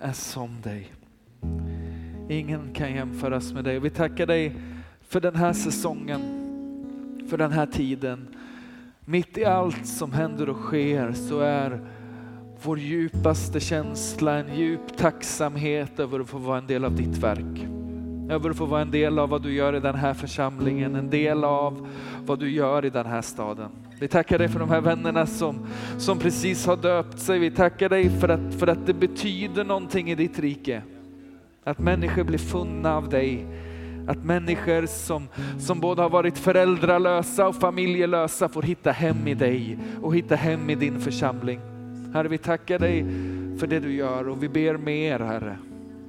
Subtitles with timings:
[0.00, 0.92] är som dig.
[2.28, 3.78] Ingen kan jämföras med dig.
[3.78, 4.56] Vi tackar dig
[5.08, 6.20] för den här säsongen,
[7.30, 8.28] för den här tiden.
[9.04, 11.80] Mitt i allt som händer och sker så är
[12.62, 17.66] vår djupaste känsla en djup tacksamhet över att få vara en del av ditt verk.
[18.30, 21.10] Över att få vara en del av vad du gör i den här församlingen, en
[21.10, 21.88] del av
[22.26, 23.70] vad du gör i den här staden.
[24.00, 25.66] Vi tackar dig för de här vännerna som,
[25.98, 27.38] som precis har döpt sig.
[27.38, 30.82] Vi tackar dig för att, för att det betyder någonting i ditt rike.
[31.64, 33.46] Att människor blir funna av dig.
[34.06, 35.28] Att människor som,
[35.58, 40.70] som både har varit föräldralösa och familjelösa får hitta hem i dig och hitta hem
[40.70, 41.60] i din församling.
[42.14, 43.04] Herre, vi tackar dig
[43.58, 45.58] för det du gör och vi ber mer Herre.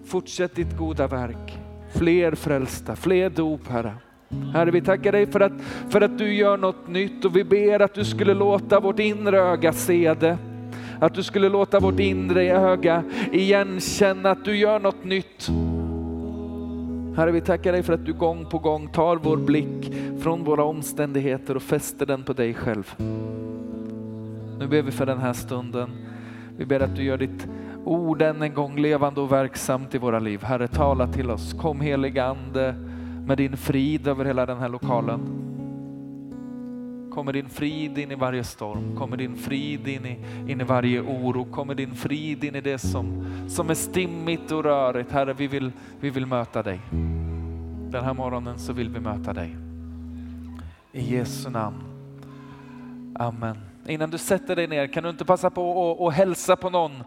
[0.05, 1.59] Fortsätt ditt goda verk.
[1.93, 3.93] Fler frälsta, fler dop Herre.
[4.53, 5.53] Herre, vi tackar dig för att,
[5.89, 9.39] för att du gör något nytt och vi ber att du skulle låta vårt inre
[9.39, 10.37] öga se det.
[10.99, 15.49] Att du skulle låta vårt inre öga igenkänna att du gör något nytt.
[17.17, 20.63] Herre, vi tackar dig för att du gång på gång tar vår blick från våra
[20.63, 22.95] omständigheter och fäster den på dig själv.
[24.59, 25.89] Nu ber vi för den här stunden.
[26.57, 27.47] Vi ber att du gör ditt
[27.85, 30.43] ord än en gång levande och verksamt i våra liv.
[30.43, 31.53] Herre, tala till oss.
[31.53, 32.75] Kom helige Ande
[33.31, 35.19] med din frid över hela den här lokalen.
[37.13, 41.01] Kommer din frid in i varje storm, kommer din frid in i, in i varje
[41.01, 45.11] oro, kommer din frid in i det som, som är stimmigt och rörigt.
[45.11, 46.79] Herre, vi vill, vi vill möta dig.
[47.91, 49.55] Den här morgonen så vill vi möta dig.
[50.91, 51.83] I Jesu namn.
[53.19, 53.57] Amen.
[53.87, 57.03] Innan du sätter dig ner, kan du inte passa på att, hälsa på någon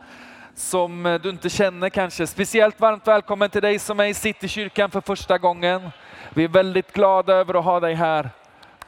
[0.54, 2.26] som du inte känner kanske.
[2.26, 5.90] Speciellt varmt välkommen till dig som är i Citykyrkan för första gången.
[6.30, 8.30] Vi är väldigt glada över att ha dig här.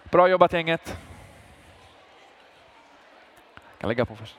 [0.04, 0.98] Bra jobbat gänget.
[3.54, 4.36] Jag kan lägga på först.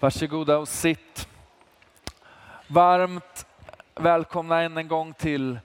[0.00, 1.28] Varsågoda och sitt.
[2.66, 3.46] Varmt
[3.94, 5.58] välkomna än en gång till,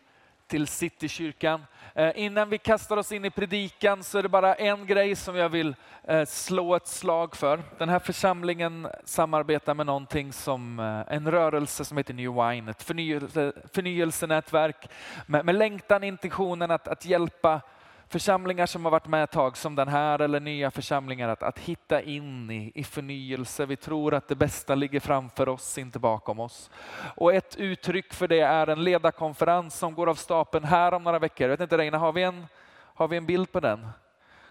[0.48, 1.66] till Citykyrkan.
[2.00, 5.36] Eh, innan vi kastar oss in i predikan så är det bara en grej som
[5.36, 7.64] jag vill eh, slå ett slag för.
[7.78, 12.84] Den här församlingen samarbetar med någonting som eh, en rörelse som heter New Wine, ett
[12.84, 14.90] förnyelse, förnyelsenätverk
[15.26, 17.62] med, med längtan, intentionen att, att hjälpa
[18.10, 21.60] församlingar som har varit med ett tag, som den här, eller nya församlingar, att, att
[21.60, 23.66] hitta in i, i förnyelse.
[23.66, 26.70] Vi tror att det bästa ligger framför oss, inte bakom oss.
[27.16, 31.20] Och ett uttryck för det är en ledarkonferens som går av stapeln här om några
[31.20, 31.48] veckor.
[31.48, 33.88] Jag vet inte Reina, har vi en, har vi en bild på den?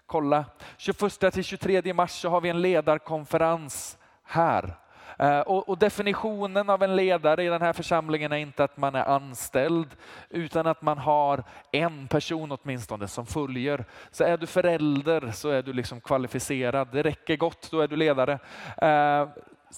[0.05, 0.45] Kolla,
[0.77, 4.75] 21 till 23 mars så har vi en ledarkonferens här.
[5.19, 8.95] Eh, och, och, definitionen av en ledare i den här församlingen är inte att man
[8.95, 9.87] är anställd,
[10.29, 13.85] utan att man har en person åtminstone som följer.
[14.11, 16.87] Så är du förälder så är du liksom kvalificerad.
[16.91, 18.39] Det räcker gott, då är du ledare.
[18.77, 19.27] Eh,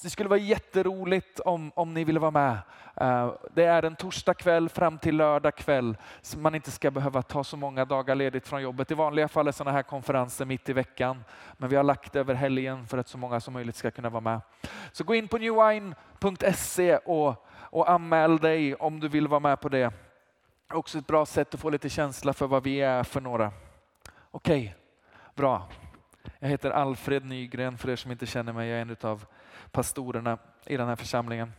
[0.04, 2.58] det skulle vara jätteroligt om, om ni ville vara med.
[2.96, 5.98] Eh, det är en torsdag kväll fram till lördag kväll.
[6.22, 8.92] Så man inte ska behöva ta så många dagar ledigt från jobbet.
[8.92, 11.24] I vanliga fall är sådana här konferenser mitt i veckan.
[11.58, 14.10] Men vi har lagt det över helgen för att så många som möjligt ska kunna
[14.10, 14.42] vara med.
[14.92, 19.70] Så gå in på newwine.se och, och anmäl dig om du vill vara med på
[19.70, 19.94] det.
[20.74, 23.52] Också ett bra sätt att få lite känsla för vad vi är för några.
[24.32, 24.74] Okej, okay.
[25.36, 25.70] bra.
[26.40, 28.70] Jag heter Alfred Nygren för er som inte känner mig.
[28.70, 29.26] Jag är en utav
[29.72, 31.54] pastorerna i den här församlingen.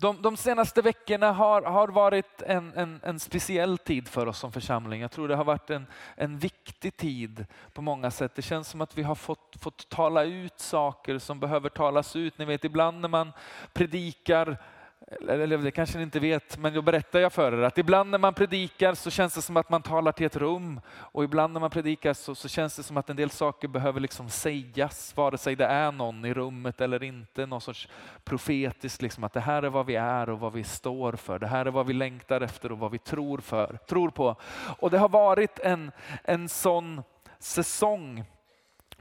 [0.00, 4.52] De, de senaste veckorna har, har varit en, en, en, speciell tid för oss som
[4.52, 5.00] församling.
[5.00, 8.34] Jag tror det har varit en, en viktig tid på många sätt.
[8.34, 12.38] Det känns som att vi har fått, fått tala ut saker som behöver talas ut.
[12.38, 13.32] Ni vet ibland när man
[13.72, 14.56] predikar
[15.28, 18.18] eller det kanske ni inte vet, men då berättar jag för er att ibland när
[18.18, 20.80] man predikar så känns det som att man talar till ett rum.
[20.88, 24.00] Och ibland när man predikar så, så känns det som att en del saker behöver
[24.00, 27.88] liksom sägas, vare sig det är någon i rummet eller inte, någon sorts
[28.24, 31.46] profetiskt, liksom att det här är vad vi är och vad vi står för, det
[31.46, 34.36] här är vad vi längtar efter och vad vi tror, för, tror på.
[34.78, 35.92] Och det har varit en,
[36.24, 37.02] en sån
[37.38, 38.24] säsong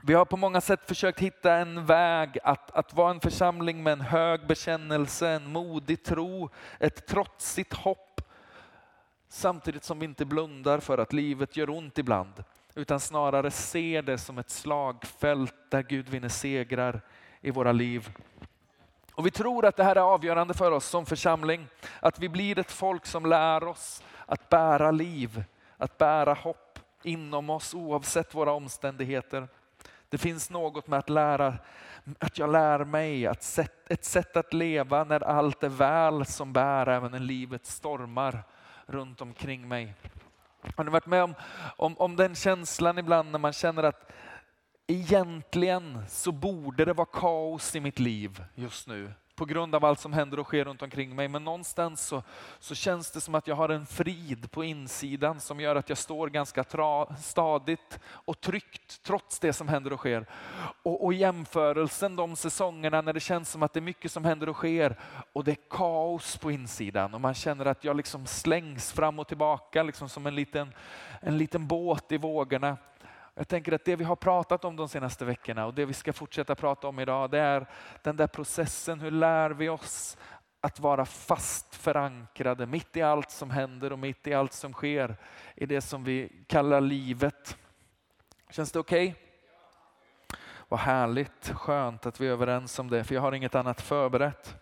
[0.01, 3.94] vi har på många sätt försökt hitta en väg att, att vara en församling med
[3.94, 6.49] en hög bekännelse, en modig tro,
[6.79, 8.21] ett trotsigt hopp.
[9.29, 12.44] Samtidigt som vi inte blundar för att livet gör ont ibland,
[12.75, 17.01] utan snarare ser det som ett slagfält där Gud vinner segrar
[17.41, 18.09] i våra liv.
[19.13, 21.67] Och Vi tror att det här är avgörande för oss som församling,
[21.99, 25.44] att vi blir ett folk som lär oss att bära liv,
[25.77, 29.47] att bära hopp inom oss oavsett våra omständigheter.
[30.09, 31.54] Det finns något med att lära,
[32.19, 36.54] att jag lär mig att sätt, ett sätt att leva när allt är väl som
[36.54, 38.44] bär även när livet stormar
[38.86, 39.94] runt omkring mig.
[40.75, 41.33] Har ni varit med om,
[41.77, 44.12] om, om den känslan ibland när man känner att
[44.88, 50.00] egentligen så borde det vara kaos i mitt liv just nu på grund av allt
[50.00, 51.28] som händer och sker runt omkring mig.
[51.28, 52.24] Men någonstans så,
[52.60, 55.98] så känns det som att jag har en frid på insidan som gör att jag
[55.98, 60.25] står ganska tra, stadigt och tryggt trots det som händer och sker.
[60.84, 64.50] Och, och jämförelsen de säsongerna när det känns som att det är mycket som händer
[64.50, 65.00] och sker
[65.34, 69.28] och det är kaos på insidan och man känner att jag liksom slängs fram och
[69.28, 70.74] tillbaka liksom som en liten,
[71.22, 72.78] en liten båt i vågorna.
[73.38, 76.13] Jag tänker att det vi har pratat om de senaste veckorna och det vi ska
[76.13, 77.68] fortsätta prata om idag, det är
[78.01, 79.00] den där processen.
[79.00, 80.18] Hur lär vi oss
[80.62, 85.16] att vara fast förankrade mitt i allt som händer och mitt i allt som sker
[85.56, 87.57] i det som vi kallar livet.
[88.50, 89.07] Känns det okej?
[89.07, 90.40] Okay?
[90.68, 94.56] Vad härligt, skönt att vi är överens om det, för jag har inget annat förberett.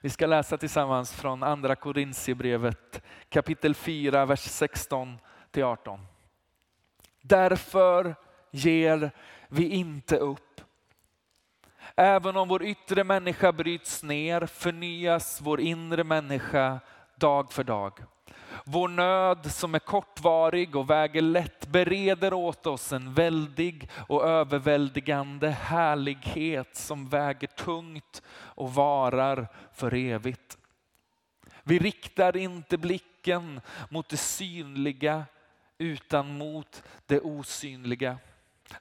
[0.00, 5.18] Vi ska läsa tillsammans från andra Korintierbrevet kapitel 4, vers 16
[5.50, 6.06] till 18.
[7.22, 8.14] Därför
[8.50, 9.10] ger
[9.48, 10.60] vi inte upp.
[11.96, 16.80] Även om vår yttre människa bryts ner förnyas vår inre människa
[17.16, 17.92] dag för dag.
[18.64, 25.48] Vår nöd som är kortvarig och väger lätt bereder åt oss en väldig och överväldigande
[25.48, 30.58] härlighet som väger tungt och varar för evigt.
[31.62, 33.60] Vi riktar inte blicken
[33.90, 35.24] mot det synliga
[35.78, 38.18] utan mot det osynliga.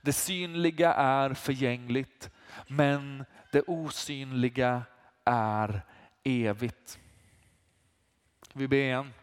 [0.01, 2.29] Det synliga är förgängligt,
[2.67, 4.83] men det osynliga
[5.25, 5.81] är
[6.23, 6.99] evigt.
[8.53, 9.13] Vi ber igen.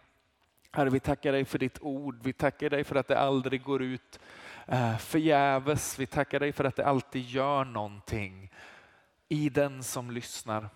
[0.71, 2.19] Herre, vi tackar dig för ditt ord.
[2.23, 4.21] Vi tackar dig för att det aldrig går ut
[4.67, 5.99] eh, förgäves.
[5.99, 8.50] Vi tackar dig för att det alltid gör någonting
[9.29, 10.69] i den som lyssnar.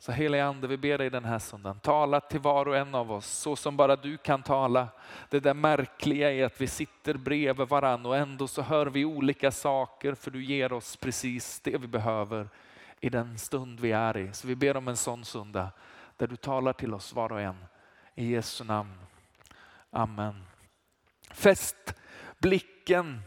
[0.00, 3.12] Så heliga Ande, vi ber dig den här söndagen, tala till var och en av
[3.12, 4.88] oss så som bara du kan tala.
[5.30, 9.50] Det där märkliga är att vi sitter bredvid varandra och ändå så hör vi olika
[9.50, 12.48] saker för du ger oss precis det vi behöver
[13.00, 14.32] i den stund vi är i.
[14.32, 15.70] Så vi ber om en sån söndag
[16.16, 17.64] där du talar till oss var och en.
[18.14, 18.94] I Jesu namn.
[19.90, 20.44] Amen.
[21.30, 21.94] Fäst
[22.38, 23.22] blicken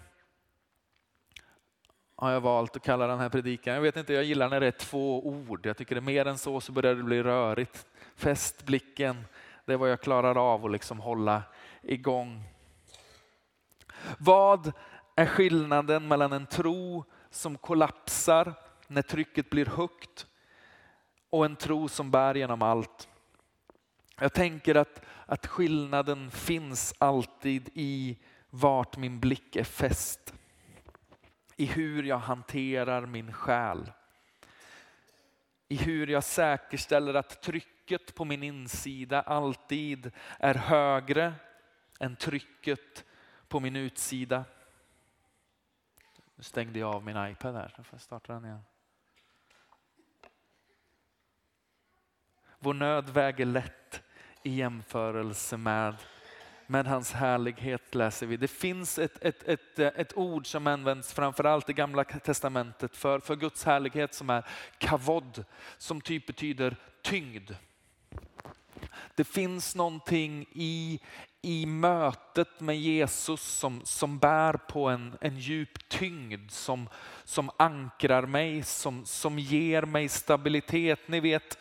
[2.22, 3.74] har jag valt att kalla den här predikan.
[3.74, 5.66] Jag vet inte, jag gillar när det är två ord.
[5.66, 7.86] Jag tycker det är mer än så så börjar det bli rörigt.
[8.16, 9.26] Fäst blicken,
[9.66, 11.44] det är vad jag klarar av att liksom hålla
[11.82, 12.44] igång.
[14.18, 14.72] Vad
[15.16, 18.54] är skillnaden mellan en tro som kollapsar
[18.88, 20.28] när trycket blir högt
[21.30, 23.10] och en tro som bär genom allt?
[24.20, 28.18] Jag tänker att, att skillnaden finns alltid i
[28.50, 30.34] vart min blick är fäst
[31.62, 33.92] i hur jag hanterar min själ.
[35.68, 41.34] I hur jag säkerställer att trycket på min insida alltid är högre
[42.00, 43.06] än trycket
[43.48, 44.46] på min utsida.
[46.36, 48.64] Nu stängde jag av min iPad här, så får jag starta den igen.
[52.60, 54.04] Vår nöd väger lätt
[54.44, 55.96] i jämförelse med
[56.72, 58.38] med hans härlighet läser vi.
[58.38, 63.36] Det finns ett, ett, ett, ett ord som används framförallt i gamla testamentet för, för
[63.36, 64.46] Guds härlighet som är
[64.78, 65.46] kavod,
[65.78, 67.52] som typ betyder tyngd.
[69.16, 71.00] Det finns någonting i,
[71.42, 76.90] i mötet med Jesus som, som bär på en, en djup tyngd, som,
[77.24, 81.08] som ankrar mig, som, som ger mig stabilitet.
[81.08, 81.58] Ni vet,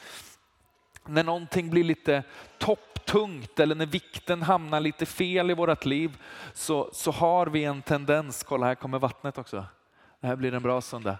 [1.06, 2.22] när någonting blir lite
[2.58, 6.18] topp tungt eller när vikten hamnar lite fel i vårt liv
[6.54, 9.64] så, så har vi en tendens, kolla här kommer vattnet också,
[10.20, 11.18] det här blir en bra söndag.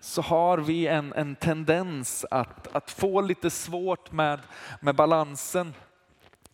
[0.00, 4.40] Så har vi en, en tendens att, att få lite svårt med,
[4.80, 5.74] med balansen.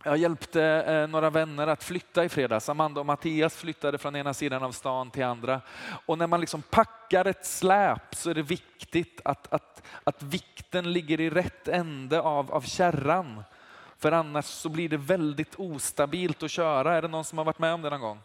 [0.04, 2.68] Jag hjälpte eh, några vänner att flytta i fredags.
[2.68, 5.60] Amanda och Mattias flyttade från ena sidan av stan till andra.
[6.06, 10.92] Och när man liksom packar ett släp så är det viktigt att, att, att vikten
[10.92, 13.42] ligger i rätt ände av, av kärran.
[13.98, 16.96] För annars så blir det väldigt ostabilt att köra.
[16.96, 18.20] Är det någon som har varit med om det någon gång?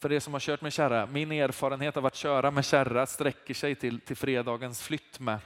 [0.00, 3.54] För er som har kört med kärra, min erfarenhet av att köra med kärra sträcker
[3.54, 5.38] sig till, till fredagens flytt med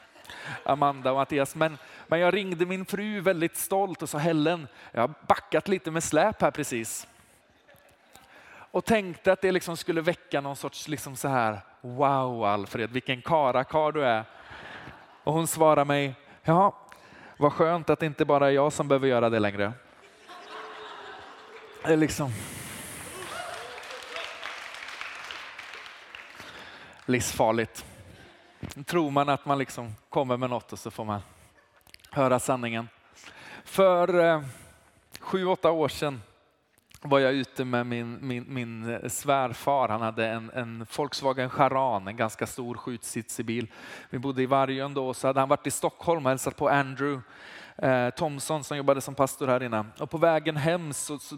[0.64, 1.54] Amanda och Mattias.
[1.54, 5.90] Men, men jag ringde min fru väldigt stolt och sa Helen, jag har backat lite
[5.90, 7.08] med släp här precis.
[8.70, 13.22] Och tänkte att det liksom skulle väcka någon sorts liksom så här, wow Alfred, vilken
[13.22, 14.24] karakar du är.
[15.24, 16.87] Och hon svarar mig, ja
[17.38, 19.72] vad skönt att det inte bara är jag som behöver göra det längre.
[21.84, 22.32] Det är liksom...
[27.08, 27.84] livsfarligt.
[28.86, 31.20] Tror man att man liksom kommer med något och så får man
[32.10, 32.88] höra sanningen.
[33.64, 34.42] För eh,
[35.20, 36.22] sju, åtta år sedan
[37.00, 39.88] var jag ute med min, min, min svärfar.
[39.88, 43.66] Han hade en, en Volkswagen Charan, en ganska stor skjutsitsig bil.
[44.10, 47.22] Vi bodde i Vargön då, så hade han varit i Stockholm och hälsat på Andrew
[47.76, 49.84] eh, Thomson som jobbade som pastor här inne.
[49.98, 51.36] Och på vägen hem så, så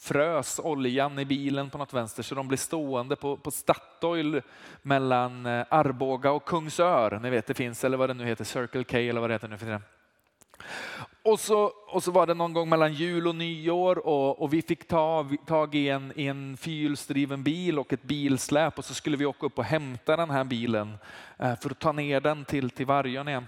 [0.00, 4.42] frös oljan i bilen på något vänster så de blev stående på, på Statoil
[4.82, 7.18] mellan eh, Arboga och Kungsör.
[7.22, 9.48] Ni vet det finns, eller vad det nu heter, Circle K eller vad det heter
[9.48, 9.82] nu för tiden.
[11.22, 14.62] Och så, och så var det någon gång mellan jul och nyår och, och vi
[14.62, 19.16] fick ta, tag i en, i en fyrhjulsdriven bil och ett bilsläp och så skulle
[19.16, 20.98] vi åka upp och hämta den här bilen
[21.38, 23.46] eh, för att ta ner den till, till Vargön igen.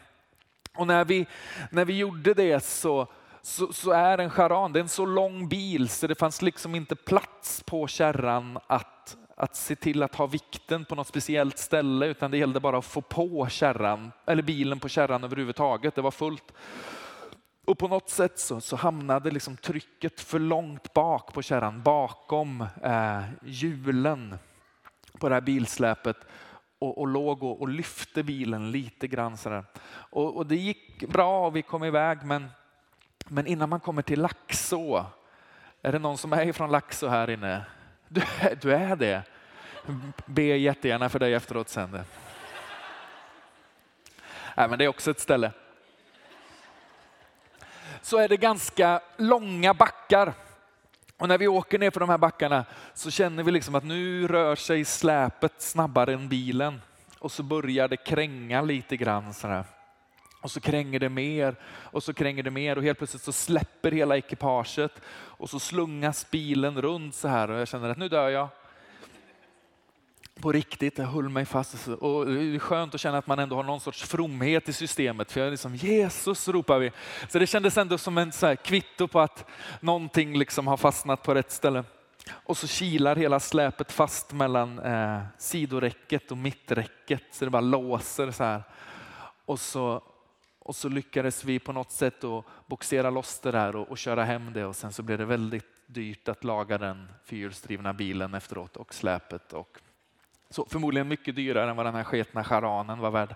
[0.76, 1.26] Och när vi,
[1.71, 3.07] när vi gjorde det så,
[3.43, 6.75] så, så, är en charan, det är en så lång bil så det fanns liksom
[6.75, 12.07] inte plats på kärran att, att se till att ha vikten på något speciellt ställe
[12.07, 15.95] utan det gällde bara att få på kärran, eller bilen på kärran överhuvudtaget.
[15.95, 16.52] Det var fullt.
[17.64, 22.66] Och på något sätt så, så hamnade liksom trycket för långt bak på kärran, bakom
[22.83, 24.38] eh, hjulen
[25.19, 26.16] på det här bilsläpet
[26.78, 29.37] och, och låg och, och, lyfte bilen lite grann.
[29.37, 29.64] Sådär.
[29.92, 32.50] Och, och det gick bra och vi kom iväg men,
[33.28, 35.07] men innan man kommer till Laxå,
[35.83, 37.64] är det någon som är från Laxå här inne?
[38.09, 38.23] Du,
[38.61, 39.23] du är det?
[40.26, 41.90] Be jättegärna för dig efteråt sen.
[44.57, 45.52] Nej, men det är också ett ställe
[48.02, 50.35] så är det ganska långa backar.
[51.18, 54.28] Och när vi åker ner för de här backarna så känner vi liksom att nu
[54.28, 56.80] rör sig släpet snabbare än bilen.
[57.18, 59.35] Och så börjar det kränga lite grann.
[59.35, 59.64] Sådär.
[60.42, 63.90] Och så kränger det mer och så kränger det mer och helt plötsligt så släpper
[63.90, 68.28] hela ekipaget och så slungas bilen runt så här och jag känner att nu dör
[68.28, 68.49] jag
[70.41, 71.75] på riktigt, jag höll mig fast.
[71.75, 74.73] Alltså, och det är skönt att känna att man ändå har någon sorts fromhet i
[74.73, 75.33] systemet.
[75.33, 76.93] För jag är liksom Jesus ropar vi.
[77.29, 79.45] Så det kändes ändå som en så kvitto på att
[79.81, 81.85] någonting liksom har fastnat på rätt ställe.
[82.31, 88.31] Och så kilar hela släpet fast mellan eh, sidoräcket och mitträcket så det bara låser
[88.31, 88.62] så här.
[89.45, 90.03] Och så,
[90.59, 94.25] och så lyckades vi på något sätt att boxera loss det där och, och köra
[94.25, 98.77] hem det och sen så blev det väldigt dyrt att laga den fyrhjulsdrivna bilen efteråt
[98.77, 99.53] och släpet.
[99.53, 99.79] Och
[100.52, 103.35] så förmodligen mycket dyrare än vad den här sketna charanen var värd.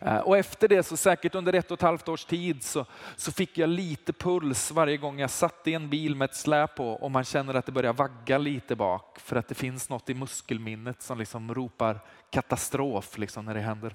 [0.00, 3.32] Eh, och efter det, så säkert under ett och ett halvt års tid, så, så
[3.32, 6.92] fick jag lite puls varje gång jag satt i en bil med ett släp på
[6.92, 10.14] och man känner att det börjar vagga lite bak för att det finns något i
[10.14, 13.94] muskelminnet som liksom ropar katastrof liksom när det händer.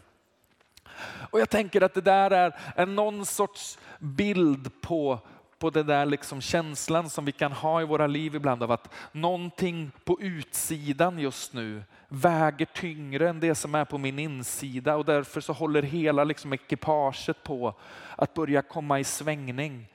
[1.31, 5.19] Och jag tänker att det där är, en någon sorts bild på
[5.59, 8.93] på den där liksom känslan som vi kan ha i våra liv ibland av att
[9.11, 15.05] någonting på utsidan just nu väger tyngre än det som är på min insida och
[15.05, 17.73] därför så håller hela liksom ekipaget på
[18.15, 19.87] att börja komma i svängning.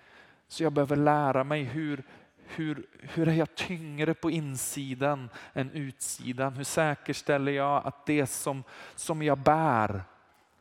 [0.48, 2.02] Så jag behöver lära mig hur,
[2.46, 6.52] hur, hur är jag tyngre på insidan än utsidan?
[6.52, 10.02] Hur säkerställer jag att det som, som jag bär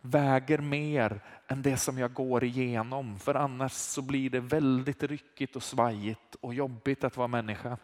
[0.01, 3.19] väger mer än det som jag går igenom.
[3.19, 7.77] För annars så blir det väldigt ryckigt och svajigt och jobbigt att vara människa.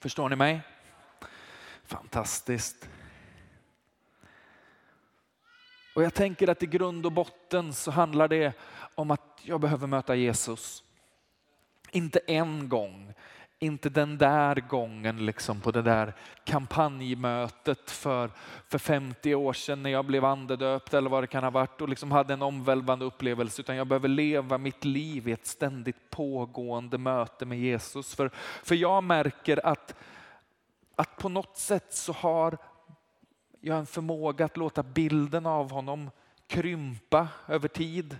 [0.00, 0.60] Förstår ni mig?
[1.86, 2.88] Fantastiskt.
[5.94, 8.52] Och jag tänker att i grund och botten så handlar det
[8.94, 10.82] om att jag behöver möta Jesus.
[11.90, 13.14] Inte en gång,
[13.58, 16.14] inte den där gången liksom på det där
[16.44, 18.30] kampanjmötet för,
[18.68, 21.88] för 50 år sedan när jag blev andedöpt eller vad det kan ha varit och
[21.88, 26.98] liksom hade en omvälvande upplevelse utan jag behöver leva mitt liv i ett ständigt pågående
[26.98, 28.14] möte med Jesus.
[28.14, 28.30] För,
[28.64, 29.94] för jag märker att,
[30.96, 32.58] att på något sätt så har
[33.60, 36.10] jag en förmåga att låta bilden av honom
[36.46, 38.18] krympa över tid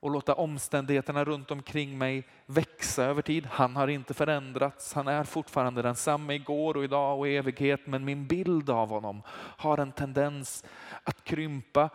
[0.00, 3.46] och låta omständigheterna runt omkring mig växa över tid.
[3.46, 4.94] Han har inte förändrats.
[4.94, 7.86] Han är fortfarande densamme igår och idag och i evighet.
[7.86, 9.22] Men min bild av honom
[9.56, 10.64] har en tendens
[11.04, 11.90] att krympa.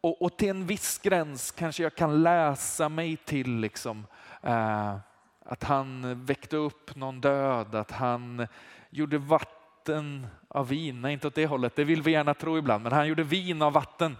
[0.00, 4.06] Och, och till en viss gräns kanske jag kan läsa mig till liksom,
[4.42, 4.96] eh,
[5.44, 8.46] att han väckte upp någon död, att han
[8.90, 11.00] gjorde vatten av vin.
[11.00, 11.76] Nej, inte åt det hållet.
[11.76, 12.82] Det vill vi gärna tro ibland.
[12.82, 14.16] Men han gjorde vin av vatten.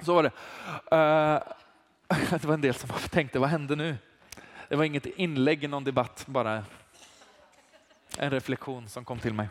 [0.00, 0.32] Så var det.
[0.96, 1.42] Eh,
[2.40, 3.96] det var en del som tänkte, vad hände nu?
[4.68, 6.64] Det var inget inlägg i någon debatt, bara
[8.18, 9.48] en reflektion som kom till mig.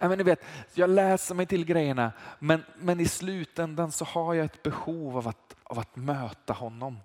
[0.00, 0.44] men ni vet,
[0.74, 5.28] jag läser mig till grejerna, men, men i slutändan så har jag ett behov av
[5.28, 7.00] att, av att möta honom.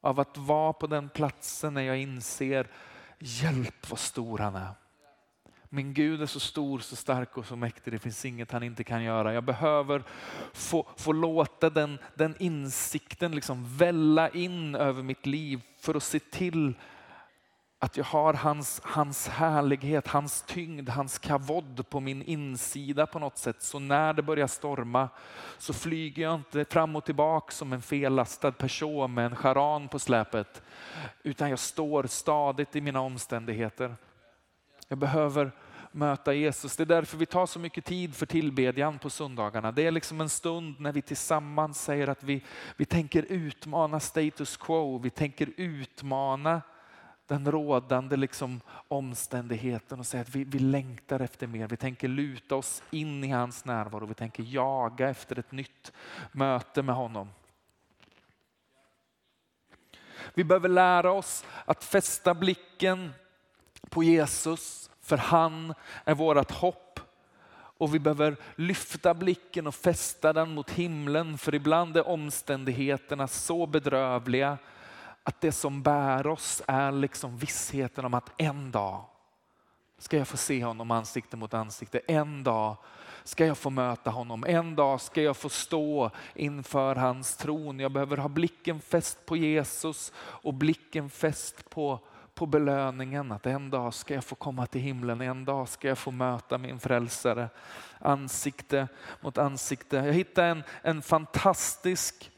[0.00, 2.66] Av att vara på den platsen när jag inser,
[3.18, 4.68] hjälp vad stor han är.
[5.74, 7.92] Min Gud är så stor, så stark och så mäktig.
[7.92, 9.34] Det finns inget han inte kan göra.
[9.34, 10.02] Jag behöver
[10.52, 16.18] få, få låta den, den insikten liksom välla in över mitt liv för att se
[16.18, 16.74] till
[17.78, 23.38] att jag har hans, hans härlighet, hans tyngd, hans kavod på min insida på något
[23.38, 23.62] sätt.
[23.62, 25.08] Så när det börjar storma
[25.58, 29.98] så flyger jag inte fram och tillbaka som en fellastad person med en charan på
[29.98, 30.62] släpet.
[31.22, 33.96] Utan jag står stadigt i mina omständigheter.
[34.88, 35.52] Jag behöver
[35.94, 36.76] möta Jesus.
[36.76, 39.72] Det är därför vi tar så mycket tid för tillbedjan på söndagarna.
[39.72, 42.42] Det är liksom en stund när vi tillsammans säger att vi,
[42.76, 44.98] vi tänker utmana status quo.
[44.98, 46.62] Vi tänker utmana
[47.26, 51.68] den rådande liksom omständigheten och säga att vi, vi längtar efter mer.
[51.68, 54.06] Vi tänker luta oss in i hans närvaro.
[54.06, 55.92] Vi tänker jaga efter ett nytt
[56.32, 57.28] möte med honom.
[60.34, 63.12] Vi behöver lära oss att fästa blicken
[63.90, 67.00] på Jesus, för han är vårt hopp.
[67.78, 73.66] Och vi behöver lyfta blicken och fästa den mot himlen, för ibland är omständigheterna så
[73.66, 74.58] bedrövliga
[75.22, 79.04] att det som bär oss är liksom vissheten om att en dag
[79.98, 81.98] ska jag få se honom ansikte mot ansikte.
[81.98, 82.76] En dag
[83.24, 84.44] ska jag få möta honom.
[84.48, 87.80] En dag ska jag få stå inför hans tron.
[87.80, 92.00] Jag behöver ha blicken fäst på Jesus och blicken fäst på,
[92.34, 93.32] på belöningen.
[93.32, 95.20] Att en dag ska jag få komma till himlen.
[95.20, 97.48] En dag ska jag få möta min frälsare
[97.98, 98.88] ansikte
[99.20, 99.96] mot ansikte.
[99.96, 102.30] Jag hittade en, en fantastisk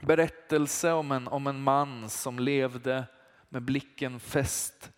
[0.00, 3.04] berättelse om en, om en man som levde
[3.48, 4.90] med blicken fäst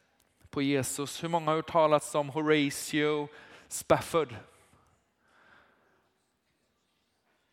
[0.50, 1.24] på Jesus.
[1.24, 3.28] Hur många har hört talas om Horatio
[3.68, 4.34] Spafford?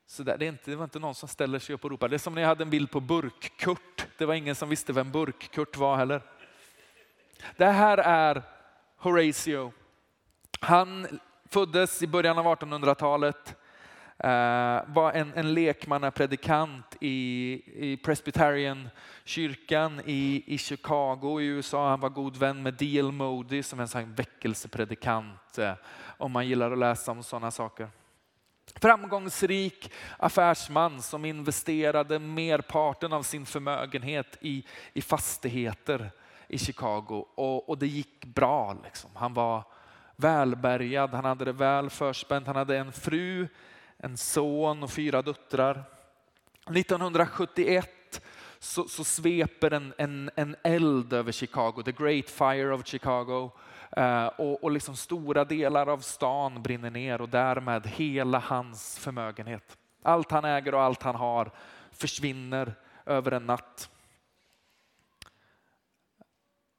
[0.06, 2.10] Så där, det, är inte, det var inte någon som ställer sig upp och ropar.
[2.10, 4.08] Det är som när jag hade en bild på Burk-Kurt.
[4.18, 6.22] Det var ingen som visste vem Burk-Kurt var heller.
[7.58, 8.44] Det här är
[8.98, 9.74] Horatio.
[10.60, 11.20] Han
[11.50, 13.56] föddes i början av 1800-talet
[14.24, 21.90] Uh, eh, var en, en lekmannapredikant i, i Presbyterian-kyrkan i, i Chicago i USA.
[21.90, 23.12] Han var god vän med D.L.
[23.12, 25.74] Moody som en sån väckelsepredikant, uh,
[26.18, 27.90] om man gillar att läsa om sådana saker.
[28.76, 36.12] Framgångsrik affärsman som investerade merparten av sin förmögenhet i, i fastigheter
[36.54, 38.78] i Chicago och, och det gick bra.
[38.84, 39.10] Liksom.
[39.14, 39.64] Han var
[40.16, 43.48] välbärgad, han hade det väl förspänt, han hade en fru
[44.04, 45.84] en son och fyra döttrar.
[46.76, 48.22] 1971
[48.60, 53.52] så, så sveper en, en, en eld över Chicago, the great fire of Chicago.
[53.92, 59.78] Eh, och, och liksom stora delar av stan brinner ner och därmed hela hans förmögenhet.
[60.04, 61.52] Allt han äger och allt han har
[61.92, 63.90] försvinner över en natt.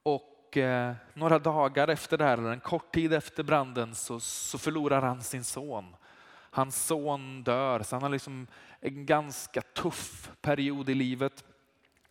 [0.05, 4.57] Och eh, några dagar efter det här, eller en kort tid efter branden, så, så
[4.57, 5.95] förlorar han sin son.
[6.51, 8.47] Hans son dör, så han har liksom
[8.79, 11.43] en ganska tuff period i livet.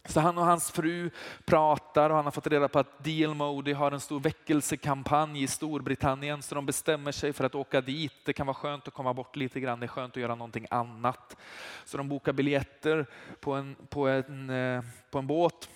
[0.08, 1.10] Så han och hans fru
[1.44, 3.34] pratar och han har fått reda på att D.L.
[3.34, 8.12] Modi har en stor väckelsekampanj i Storbritannien så de bestämmer sig för att åka dit.
[8.24, 10.66] Det kan vara skönt att komma bort lite grann, det är skönt att göra någonting
[10.70, 11.36] annat.
[11.84, 13.06] Så de bokar biljetter
[13.40, 15.68] på en, på en, eh, på en båt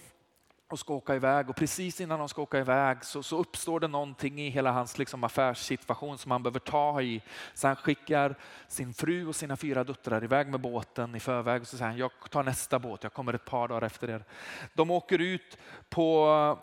[0.69, 3.89] och ska åka iväg och precis innan de ska åka iväg så, så uppstår det
[3.89, 7.23] någonting i hela hans liksom affärssituation som han behöver ta i.
[7.55, 8.35] Så han skickar
[8.69, 11.99] sin fru och sina fyra döttrar iväg med båten i förväg och så säger han
[11.99, 14.25] jag tar nästa båt, jag kommer ett par dagar efter er.
[14.75, 16.59] De åker ut på,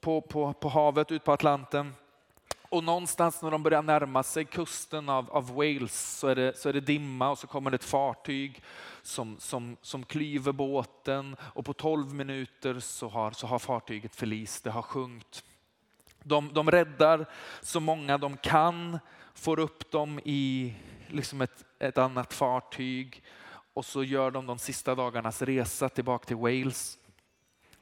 [0.00, 1.94] på, på, på havet, ut på Atlanten
[2.70, 6.68] och någonstans när de börjar närma sig kusten av, av Wales så är, det, så
[6.68, 8.62] är det dimma och så kommer det ett fartyg
[9.02, 14.64] som, som, som klyver båten och på 12 minuter så har, så har fartyget förlist,
[14.64, 15.44] det har sjunkit.
[16.22, 17.26] De, de räddar
[17.62, 18.98] så många de kan,
[19.34, 20.74] får upp dem i
[21.08, 23.22] liksom ett, ett annat fartyg
[23.74, 26.98] och så gör de de sista dagarnas resa tillbaka till Wales.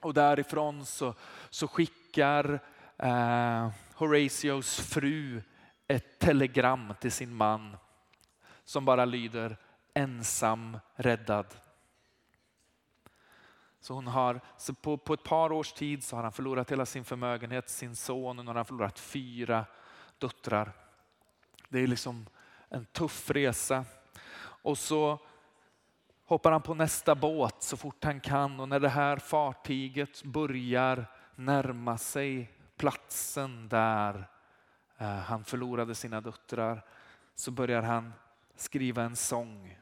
[0.01, 1.15] Och därifrån så,
[1.51, 2.61] så skickar
[2.99, 5.43] eh, Horatios fru
[5.89, 7.77] ett telegram till sin man
[8.65, 9.57] som bara lyder
[9.95, 11.47] ensam räddad.
[13.81, 16.87] Så hon har, så på, på ett par års tid så har han förlorat hela
[16.87, 19.67] sin förmögenhet, sin son och nu har han förlorat fyra
[20.19, 20.73] döttrar.
[21.69, 22.27] Det är liksom
[22.69, 23.85] en tuff resa.
[24.41, 25.19] Och så
[26.25, 31.07] hoppar han på nästa båt så fort han kan och när det här fartyget börjar
[31.35, 34.29] närma sig platsen där
[34.99, 36.85] eh, han förlorade sina döttrar
[37.35, 38.13] så börjar han
[38.57, 39.79] skriva en sång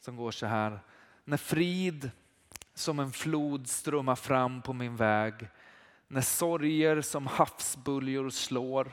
[0.00, 0.80] som går så här.
[1.24, 2.10] När frid
[2.74, 5.34] som en flod strömmar fram på min väg,
[6.08, 8.92] när sorger som havsbuljor slår.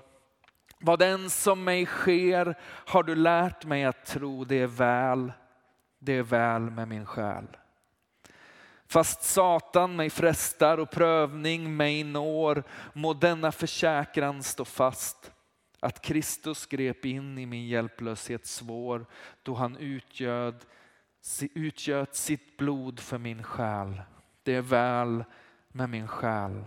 [0.80, 5.34] Vad den som mig sker har du lärt mig att tro, det är väl,
[6.00, 7.48] det är väl med min själ.
[8.94, 15.32] Fast Satan mig frestar och prövning mig når, må denna försäkran stå fast.
[15.80, 19.06] Att Kristus grep in i min hjälplöshet svår,
[19.44, 20.66] då han utgöd,
[21.54, 24.02] utgöt sitt blod för min själ.
[24.44, 25.24] Det är väl
[25.68, 26.64] med min själ.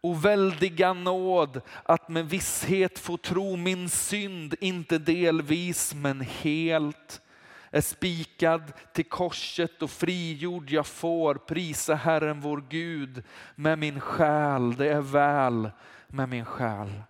[0.00, 7.22] O väldiga nåd att med visshet få tro min synd, inte delvis men helt
[7.70, 13.22] är spikad till korset och frigjord jag får prisa Herren vår Gud
[13.54, 14.74] med min själ.
[14.76, 15.70] Det är väl
[16.08, 17.02] med min själ.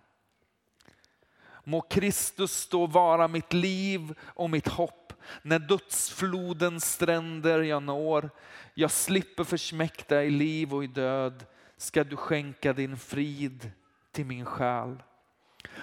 [1.63, 8.29] Må Kristus då vara mitt liv och mitt hopp när dödsflodens stränder jag når.
[8.73, 11.45] Jag slipper försmäkta i liv och i död
[11.77, 13.71] ska du skänka din frid
[14.11, 15.03] till min själ.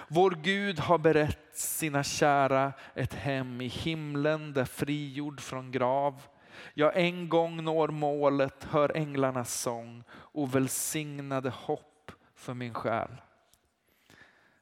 [0.07, 6.21] Vår Gud har berett sina kära ett hem i himlen där frigjord från grav.
[6.73, 13.09] Jag en gång når målet, hör änglarnas sång och välsignade hopp för min själ.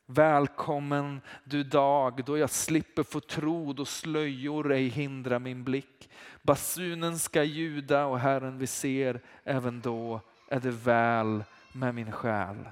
[0.07, 6.09] Välkommen du dag då jag slipper få tro, då slöjor ej hindrar min blick.
[6.41, 12.69] Basunen ska ljuda och Herren vi ser, även då är det väl med min själ.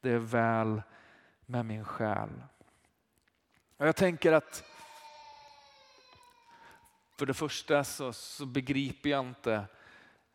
[0.00, 0.82] Det är väl
[1.52, 2.28] med min själ.
[3.76, 4.64] Och jag tänker att
[7.18, 9.66] för det första så, så begriper jag inte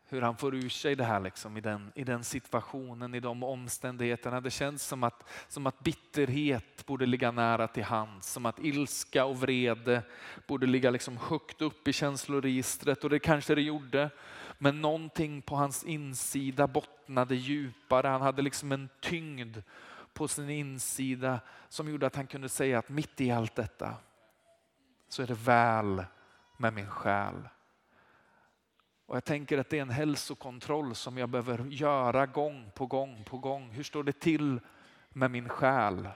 [0.08, 3.42] hur han får ur sig det här liksom, i, den, i den situationen, i de
[3.42, 4.40] omständigheterna.
[4.40, 9.24] Det känns som att, som att bitterhet borde ligga nära till hands, som att ilska
[9.24, 10.02] och vrede
[10.46, 14.10] borde ligga liksom högt upp i känsloregistret och det kanske det gjorde.
[14.58, 18.08] Men någonting på hans insida bottnade djupare.
[18.08, 19.56] Han hade liksom en tyngd
[20.18, 23.94] på sin insida som gjorde att han kunde säga att mitt i allt detta
[25.08, 26.04] så är det väl
[26.56, 27.48] med min själ.
[29.06, 33.24] Och jag tänker att det är en hälsokontroll som jag behöver göra gång på gång
[33.24, 33.70] på gång.
[33.70, 34.60] Hur står det till
[35.08, 36.08] med min själ?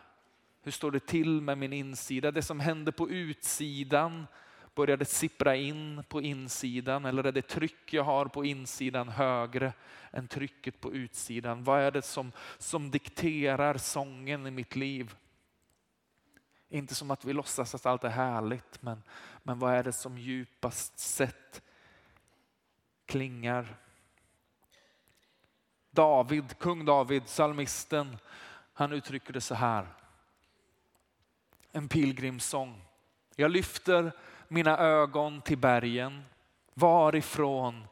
[0.62, 2.30] Hur står det till med min insida?
[2.30, 4.26] Det som händer på utsidan,
[4.74, 9.72] börjar det sippra in på insidan eller är det tryck jag har på insidan högre
[10.10, 11.64] än trycket på utsidan?
[11.64, 15.14] Vad är det som, som dikterar sången i mitt liv?
[16.68, 19.02] Inte som att vi låtsas att allt är härligt, men,
[19.42, 21.62] men vad är det som djupast sett
[23.12, 23.76] klingar.
[25.90, 28.18] David, kung David, salmisten,
[28.72, 29.86] han uttrycker det så här.
[31.72, 32.84] En pilgrimssång.
[33.36, 34.12] Jag lyfter
[34.52, 36.24] mina ögon till bergen.
[36.74, 37.84] Varifrån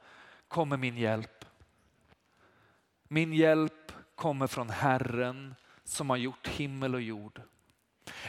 [0.48, 1.44] kommer min hjälp?
[3.08, 7.40] Min hjälp kommer från Herren som har gjort himmel och jord.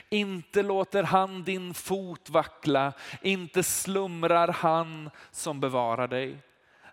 [0.10, 6.38] Inte låter han din fot vackla, inte slumrar han som bevarar dig.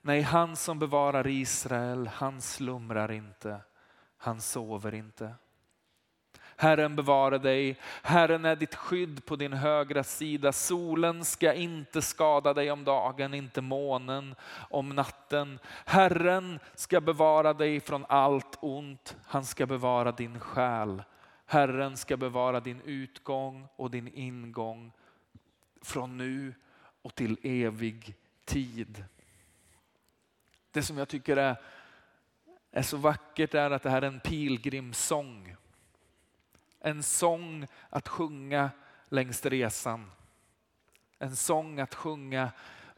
[0.03, 3.61] Nej, han som bevarar Israel, han slumrar inte,
[4.17, 5.35] han sover inte.
[6.61, 10.53] Herren bevara dig, Herren är ditt skydd på din högra sida.
[10.53, 14.35] Solen ska inte skada dig om dagen, inte månen
[14.71, 15.59] om natten.
[15.87, 21.03] Herren ska bevara dig från allt ont, han ska bevara din själ.
[21.47, 24.93] Herren ska bevara din utgång och din ingång
[25.83, 26.55] från nu
[27.03, 29.05] och till evig tid.
[30.71, 31.57] Det som jag tycker är,
[32.71, 35.57] är så vackert är att det här är en pilgrimssång.
[36.81, 38.71] En sång att sjunga
[39.09, 40.11] längs resan.
[41.19, 42.51] En sång att sjunga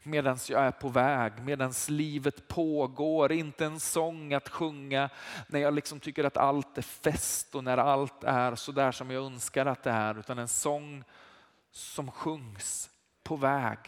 [0.03, 3.31] medan jag är på väg, medan livet pågår.
[3.31, 5.09] Inte en sång att sjunga
[5.47, 9.11] när jag liksom tycker att allt är fest och när allt är så där som
[9.11, 10.19] jag önskar att det är.
[10.19, 11.03] Utan en sång
[11.71, 12.89] som sjungs
[13.23, 13.79] på väg.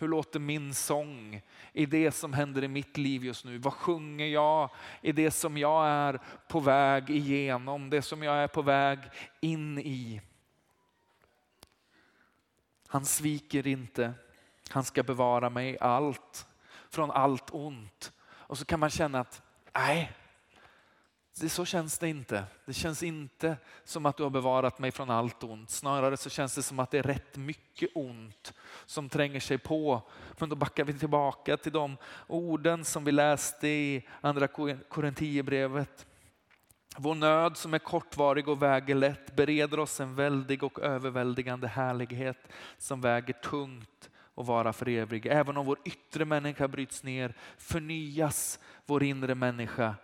[0.00, 3.58] Hur låter min sång i det som händer i mitt liv just nu?
[3.58, 8.48] Vad sjunger jag i det som jag är på väg igenom, det som jag är
[8.48, 8.98] på väg
[9.40, 10.20] in i?
[12.86, 14.12] Han sviker inte.
[14.70, 16.46] Han ska bevara mig allt
[16.90, 18.12] från allt ont.
[18.20, 19.42] Och så kan man känna att
[19.74, 20.12] nej,
[21.38, 22.44] det, så känns det inte.
[22.66, 25.70] Det känns inte som att du har bevarat mig från allt ont.
[25.70, 28.52] Snarare så känns det som att det är rätt mycket ont
[28.86, 30.02] som tränger sig på.
[30.38, 31.96] Men då backar vi tillbaka till de
[32.26, 34.48] orden som vi läste i andra
[34.88, 36.06] Korinthierbrevet.
[36.96, 42.48] Vår nöd som är kortvarig och väger lätt bereder oss en väldig och överväldigande härlighet
[42.78, 45.26] som väger tungt och vara för evig.
[45.26, 49.94] Även om vår yttre människa bryts ner förnyas vår inre människa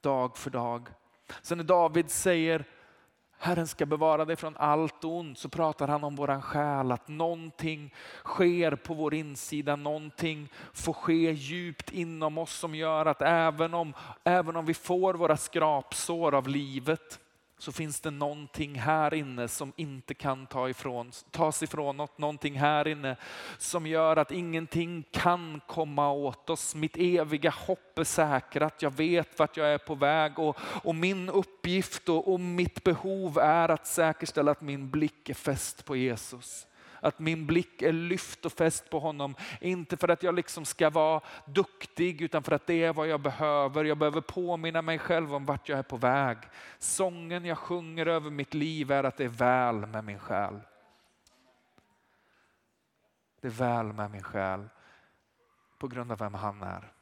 [0.00, 0.88] dag för dag.
[1.42, 2.64] Så när David säger
[3.40, 7.94] Herren ska bevara dig från allt ont så pratar han om våran själ, att någonting
[8.24, 13.94] sker på vår insida, någonting får ske djupt inom oss som gör att även om,
[14.24, 17.20] även om vi får våra skrapsår av livet
[17.58, 22.10] så finns det någonting här inne som inte kan ta ifrån, tas ifrån oss.
[22.16, 23.16] Någonting här inne
[23.58, 26.74] som gör att ingenting kan komma åt oss.
[26.74, 28.82] Mitt eviga hopp är säkrat.
[28.82, 33.38] Jag vet vart jag är på väg och, och min uppgift och, och mitt behov
[33.38, 36.66] är att säkerställa att min blick är fäst på Jesus.
[37.00, 39.34] Att min blick är lyft och fäst på honom.
[39.60, 43.20] Inte för att jag liksom ska vara duktig utan för att det är vad jag
[43.20, 43.84] behöver.
[43.84, 46.38] Jag behöver påminna mig själv om vart jag är på väg.
[46.78, 50.60] Sången jag sjunger över mitt liv är att det är väl med min själ.
[53.40, 54.68] Det är väl med min själ
[55.78, 56.92] på grund av vem han är.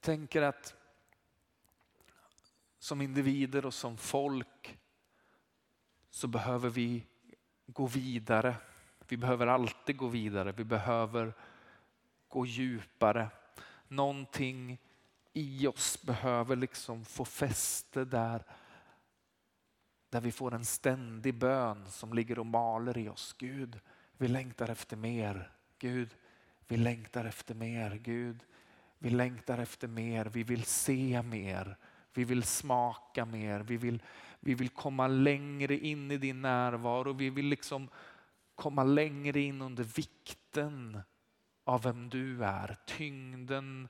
[0.00, 0.74] Jag tänker att
[2.78, 4.78] som individer och som folk
[6.10, 7.06] så behöver vi
[7.66, 8.56] gå vidare.
[9.08, 10.52] Vi behöver alltid gå vidare.
[10.52, 11.32] Vi behöver
[12.28, 13.28] gå djupare.
[13.88, 14.78] Någonting
[15.32, 18.44] i oss behöver liksom få fäste där,
[20.10, 23.34] där vi får en ständig bön som ligger och maler i oss.
[23.38, 23.80] Gud,
[24.16, 25.52] vi längtar efter mer.
[25.78, 26.16] Gud,
[26.68, 27.94] vi längtar efter mer.
[27.94, 28.44] Gud,
[29.02, 31.76] vi längtar efter mer, vi vill se mer,
[32.14, 34.02] vi vill smaka mer, vi vill,
[34.40, 37.12] vi vill komma längre in i din närvaro.
[37.12, 37.88] Vi vill liksom
[38.54, 41.00] komma längre in under vikten
[41.64, 43.88] av vem du är, tyngden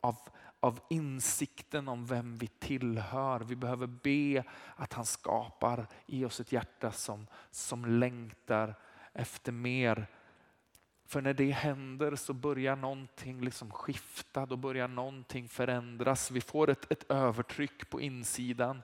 [0.00, 0.16] av,
[0.60, 3.40] av insikten om vem vi tillhör.
[3.40, 4.44] Vi behöver be
[4.76, 8.74] att han skapar i oss ett hjärta som, som längtar
[9.12, 10.06] efter mer
[11.06, 16.30] för när det händer så börjar någonting liksom skifta, då börjar någonting förändras.
[16.30, 18.82] Vi får ett, ett övertryck på insidan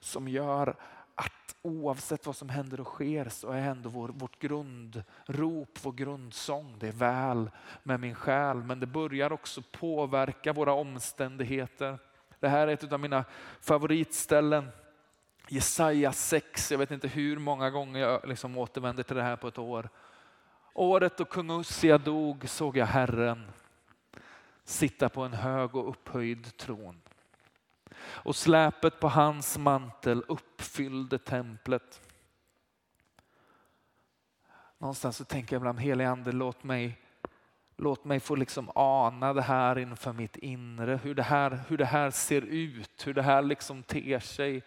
[0.00, 0.76] som gör
[1.14, 6.76] att oavsett vad som händer och sker så är ändå vår, vårt grundrop, vår grundsång,
[6.78, 7.50] det är väl
[7.82, 8.56] med min själ.
[8.56, 11.98] Men det börjar också påverka våra omständigheter.
[12.40, 13.24] Det här är ett av mina
[13.60, 14.68] favoritställen.
[15.48, 19.48] Jesaja 6, jag vet inte hur många gånger jag liksom återvänder till det här på
[19.48, 19.88] ett år.
[20.78, 23.46] Året då kung Ussia dog såg jag Herren
[24.64, 27.00] sitta på en hög och upphöjd tron.
[27.98, 32.00] Och släpet på hans mantel uppfyllde templet.
[34.78, 37.00] Någonstans så tänker jag ibland, helige ande låt mig,
[37.76, 41.00] låt mig få liksom ana det här inför mitt inre.
[41.02, 44.62] Hur det här, hur det här ser ut, hur det här liksom ter sig.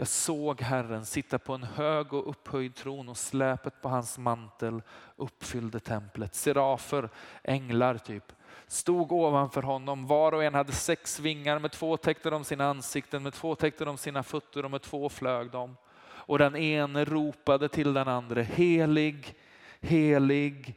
[0.00, 4.82] Jag såg Herren sitta på en hög och upphöjd tron och släpet på hans mantel
[5.16, 6.34] uppfyllde templet.
[6.34, 7.08] Serafer,
[7.44, 8.32] änglar typ,
[8.66, 10.06] stod ovanför honom.
[10.06, 13.84] Var och en hade sex vingar, med två täckte de sina ansikten, med två täckte
[13.84, 15.76] de sina fötter och med två flög de.
[16.00, 19.34] Och den ene ropade till den andra, helig,
[19.80, 20.74] helig,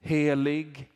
[0.00, 0.90] helig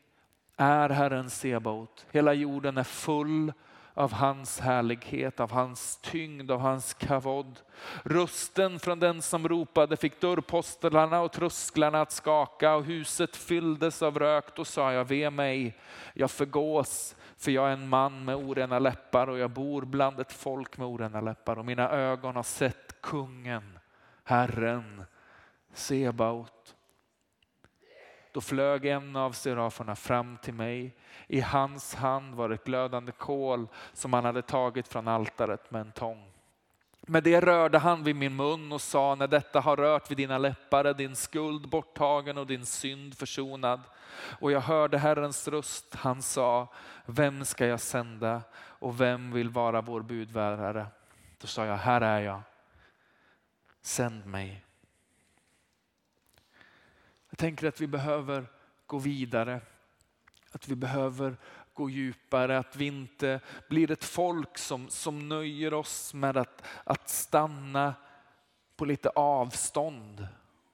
[0.57, 2.07] är Herren Sebaot.
[2.11, 3.53] Hela jorden är full
[4.01, 7.61] av hans härlighet, av hans tyngd, av hans kavod.
[8.03, 14.19] Rösten från den som ropade fick dörrposterna och trösklarna att skaka och huset fylldes av
[14.19, 14.57] rök.
[14.57, 15.77] Då sa jag, ve mig,
[16.15, 20.33] jag förgås, för jag är en man med orena läppar och jag bor bland ett
[20.33, 23.79] folk med orena läppar och mina ögon har sett kungen,
[24.25, 25.05] Herren,
[25.73, 26.75] Sebaot.
[28.33, 30.97] Då flög en av seraferna fram till mig.
[31.27, 35.93] I hans hand var ett glödande kol som han hade tagit från altaret med en
[35.93, 36.31] tång.
[37.01, 40.39] Med det rörde han vid min mun och sa, när detta har rört vid dina
[40.39, 43.81] läppar är din skuld borttagen och din synd försonad.
[44.41, 46.69] Och jag hörde Herrens röst, han sa,
[47.07, 50.87] vem ska jag sända och vem vill vara vår budbärare?
[51.41, 52.41] Då sa jag, här är jag,
[53.83, 54.65] sänd mig.
[57.41, 58.47] Jag tänker att vi behöver
[58.87, 59.61] gå vidare.
[60.53, 61.37] Att vi behöver
[61.75, 67.09] gå djupare, att vi inte blir ett folk som, som nöjer oss med att, att
[67.09, 67.95] stanna
[68.77, 70.27] på lite avstånd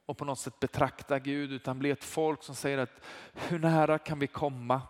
[0.05, 3.03] och på något sätt betrakta Gud, utan blir ett folk som säger att
[3.33, 4.81] hur nära kan vi komma?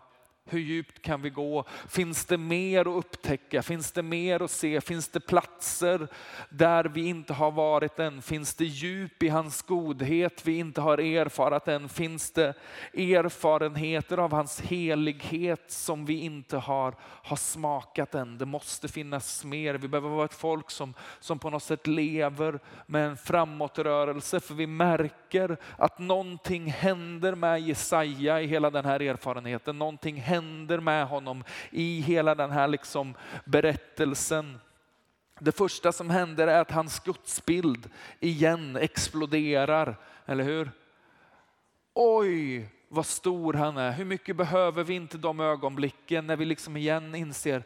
[0.50, 1.64] Hur djupt kan vi gå?
[1.88, 3.62] Finns det mer att upptäcka?
[3.62, 4.80] Finns det mer att se?
[4.80, 6.08] Finns det platser
[6.48, 8.22] där vi inte har varit än?
[8.22, 11.88] Finns det djup i hans godhet vi inte har erfarat än?
[11.88, 12.54] Finns det
[12.94, 18.38] erfarenheter av hans helighet som vi inte har, har smakat än?
[18.38, 19.74] Det måste finnas mer.
[19.74, 24.54] Vi behöver vara ett folk som, som på något sätt lever med en framåtrörelse för
[24.54, 29.78] vi märker att någonting händer med Jesaja i hela den här erfarenheten.
[29.78, 34.58] Någonting händer händer med honom i hela den här liksom berättelsen.
[35.40, 39.96] Det första som händer är att hans gudsbild igen exploderar,
[40.26, 40.70] eller hur?
[41.94, 43.92] Oj, vad stor han är.
[43.92, 47.62] Hur mycket behöver vi inte de ögonblicken när vi liksom igen inser,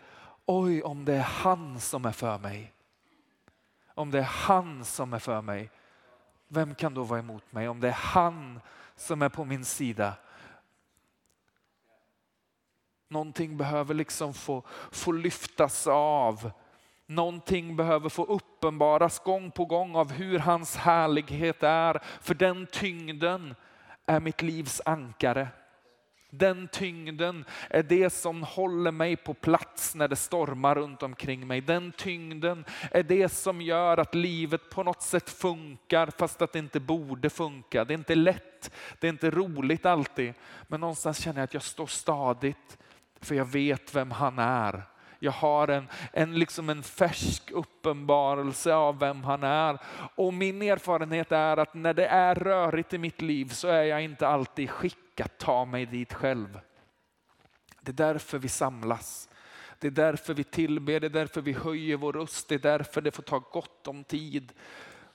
[0.46, 2.72] oj om det är han som är för mig.
[3.94, 5.70] Om det är han som är för mig,
[6.48, 7.68] vem kan då vara emot mig?
[7.68, 8.60] Om det är han
[8.96, 10.14] som är på min sida,
[13.12, 16.50] Någonting behöver liksom få, få lyftas av.
[17.06, 22.02] Någonting behöver få uppenbaras gång på gång av hur hans härlighet är.
[22.20, 23.54] För den tyngden
[24.06, 25.48] är mitt livs ankare.
[26.34, 31.60] Den tyngden är det som håller mig på plats när det stormar runt omkring mig.
[31.60, 36.58] Den tyngden är det som gör att livet på något sätt funkar fast att det
[36.58, 37.84] inte borde funka.
[37.84, 38.70] Det är inte lätt,
[39.00, 40.34] det är inte roligt alltid.
[40.62, 42.78] Men någonstans känner jag att jag står stadigt
[43.22, 44.82] för jag vet vem han är.
[45.18, 49.78] Jag har en, en, liksom en färsk uppenbarelse av vem han är.
[50.14, 54.02] Och min erfarenhet är att när det är rörigt i mitt liv så är jag
[54.02, 56.60] inte alltid skick att ta mig dit själv.
[57.80, 59.28] Det är därför vi samlas.
[59.78, 63.00] Det är därför vi tillber, det är därför vi höjer vår röst, det är därför
[63.00, 64.52] det får ta gott om tid.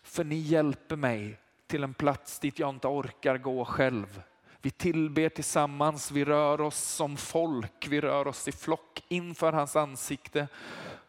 [0.04, 4.22] För ni hjälper mig till en plats dit jag inte orkar gå själv.
[4.68, 9.76] Vi tillber tillsammans, vi rör oss som folk, vi rör oss i flock inför hans
[9.76, 10.48] ansikte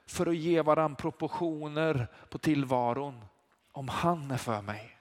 [0.07, 3.25] för att ge varandra proportioner på tillvaron.
[3.73, 4.99] Om han är för mig.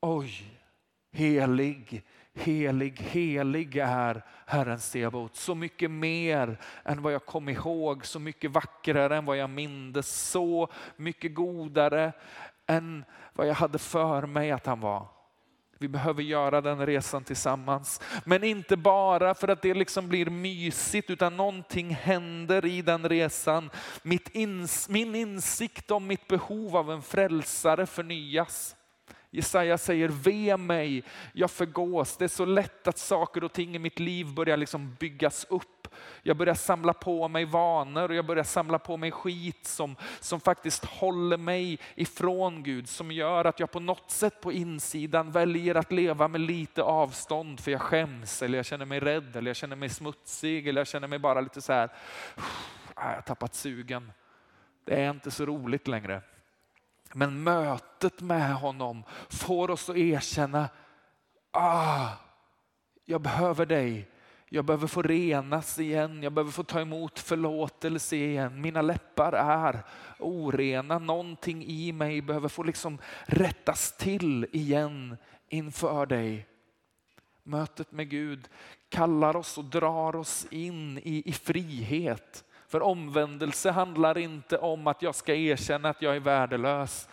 [0.00, 0.60] Oj,
[1.12, 2.02] helig,
[2.34, 5.36] helig, helig är Herren Sebaot.
[5.36, 10.30] Så mycket mer än vad jag kom ihåg, så mycket vackrare än vad jag mindes,
[10.30, 12.12] så mycket godare
[12.66, 15.06] än vad jag hade för mig att han var.
[15.82, 18.00] Vi behöver göra den resan tillsammans.
[18.24, 23.70] Men inte bara för att det liksom blir mysigt utan någonting händer i den resan.
[24.02, 28.76] Mitt ins min insikt om mitt behov av en frälsare förnyas.
[29.30, 32.16] Jesaja säger, ve mig, jag förgås.
[32.16, 35.71] Det är så lätt att saker och ting i mitt liv börjar liksom byggas upp
[36.22, 40.40] jag börjar samla på mig vanor och jag börjar samla på mig skit som, som
[40.40, 42.88] faktiskt håller mig ifrån Gud.
[42.88, 47.60] Som gör att jag på något sätt på insidan väljer att leva med lite avstånd
[47.60, 50.88] för jag skäms eller jag känner mig rädd eller jag känner mig smutsig eller jag
[50.88, 51.90] känner mig bara lite så här,
[52.94, 54.12] ah, jag har tappat sugen.
[54.84, 56.22] Det är inte så roligt längre.
[57.14, 60.68] Men mötet med honom får oss att erkänna,
[61.50, 62.08] ah,
[63.04, 64.08] jag behöver dig.
[64.54, 68.60] Jag behöver få renas igen, jag behöver få ta emot förlåtelse igen.
[68.60, 69.82] Mina läppar är
[70.18, 75.16] orena, någonting i mig behöver få liksom rättas till igen
[75.48, 76.46] inför dig.
[77.42, 78.48] Mötet med Gud
[78.88, 82.44] kallar oss och drar oss in i, i frihet.
[82.68, 87.08] För omvändelse handlar inte om att jag ska erkänna att jag är värdelös.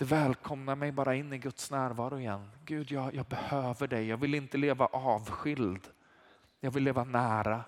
[0.00, 2.50] Det välkomnar mig bara in i Guds närvaro igen.
[2.64, 4.06] Gud, jag, jag behöver dig.
[4.08, 5.88] Jag vill inte leva avskild.
[6.60, 7.64] Jag vill leva nära.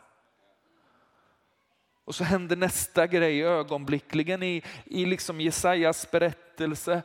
[2.04, 7.02] Och så händer nästa grej ögonblickligen i, i liksom Jesajas berättelse.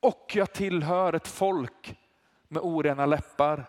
[0.00, 1.98] Och jag tillhör ett folk
[2.48, 3.64] med orena läppar.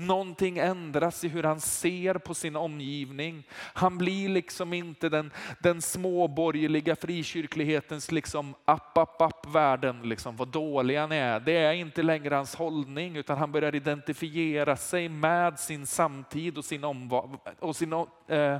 [0.00, 3.46] Någonting ändras i hur han ser på sin omgivning.
[3.52, 10.48] Han blir liksom inte den, den småborgerliga frikyrklighetens liksom app, app, app världen, liksom, vad
[10.48, 11.40] dåliga ni är.
[11.40, 16.64] Det är inte längre hans hållning utan han börjar identifiera sig med sin samtid och
[16.64, 17.92] sin, omva- och sin
[18.28, 18.58] eh,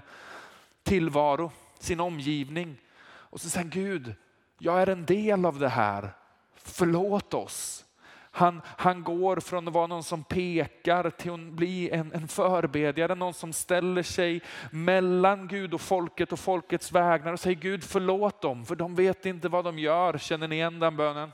[0.82, 2.76] tillvaro, sin omgivning.
[3.02, 4.14] Och så säger han, Gud,
[4.58, 6.10] jag är en del av det här.
[6.54, 7.84] Förlåt oss.
[8.30, 13.14] Han, han går från att vara någon som pekar till att bli en, en förbedjare,
[13.14, 18.42] någon som ställer sig mellan Gud och folket och folkets vägnar och säger Gud förlåt
[18.42, 20.18] dem för de vet inte vad de gör.
[20.18, 21.32] Känner ni igen den bönen?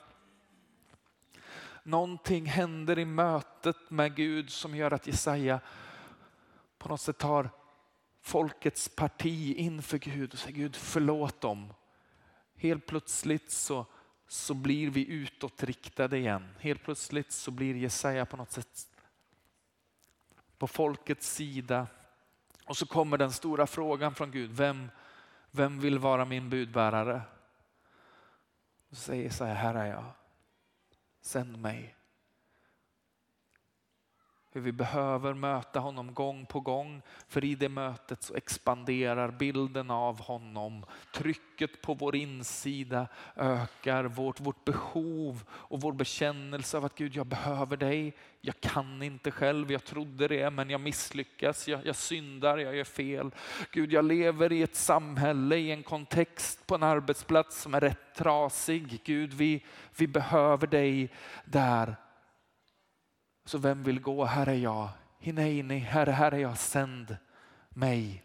[1.83, 5.61] Någonting händer i mötet med Gud som gör att Jesaja
[6.79, 7.51] på något sätt tar
[8.23, 11.73] folkets parti inför Gud och säger Gud förlåt dem.
[12.57, 13.87] Helt plötsligt så
[14.29, 16.55] så blir vi utåtriktade igen.
[16.59, 18.89] Helt plötsligt så blir Jesaja på något sätt
[20.59, 21.87] på folkets sida.
[22.65, 24.91] Och så kommer den stora frågan från Gud, vem,
[25.51, 27.23] vem vill vara min budbärare?
[28.91, 30.13] Och så säger Jesaja, här är jag,
[31.21, 31.97] sänd mig
[34.57, 37.03] hur vi behöver möta honom gång på gång.
[37.29, 40.85] För i det mötet så expanderar bilden av honom.
[41.15, 44.05] Trycket på vår insida ökar.
[44.05, 48.17] Vårt, vårt behov och vår bekännelse av att Gud, jag behöver dig.
[48.41, 52.85] Jag kan inte själv, jag trodde det men jag misslyckas, jag, jag syndar, jag gör
[52.85, 53.31] fel.
[53.71, 58.15] Gud, jag lever i ett samhälle, i en kontext på en arbetsplats som är rätt
[58.15, 59.01] trasig.
[59.05, 59.65] Gud, vi,
[59.97, 61.13] vi behöver dig
[61.45, 61.97] där
[63.47, 64.25] så vem vill gå?
[64.25, 64.89] Här är jag.
[65.19, 66.59] Hineini, Herre, här är jag.
[66.59, 67.17] Sänd
[67.69, 68.23] mig.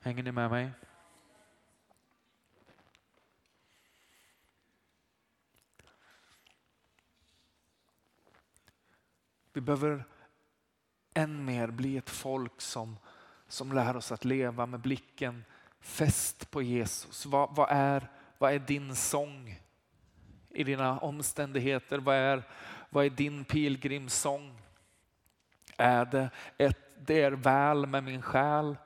[0.00, 0.70] Hänger ni med mig?
[9.52, 10.04] Vi behöver
[11.14, 12.98] än mer bli ett folk som,
[13.48, 15.44] som lär oss att leva med blicken
[15.80, 17.26] fäst på Jesus.
[17.26, 19.62] Vad, vad, är, vad är din sång?
[20.54, 21.98] I dina omständigheter?
[21.98, 22.42] Vad är,
[22.90, 24.58] vad är din pilgrimssång?
[25.76, 28.76] Är det ett det är väl med min själ?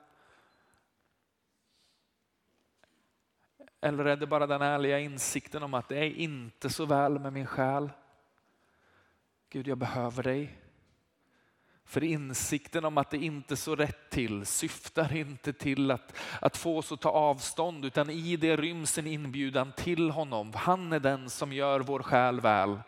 [3.80, 7.32] Eller är det bara den ärliga insikten om att det är inte så väl med
[7.32, 7.90] min själ?
[9.50, 10.58] Gud, jag behöver dig.
[11.86, 16.78] För insikten om att det inte så rätt till syftar inte till att, att få
[16.78, 20.52] oss att ta avstånd utan i det ryms en inbjudan till honom.
[20.54, 22.80] Han är den som gör vår själ väl.